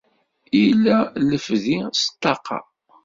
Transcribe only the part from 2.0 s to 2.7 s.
s ṭṭaqa!